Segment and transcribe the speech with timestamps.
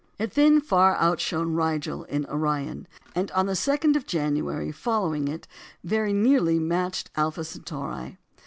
[0.17, 5.47] It then far outshone Rigel in Orion, and on the 2nd of January following it
[5.83, 8.17] very nearly matched Alpha Centauri.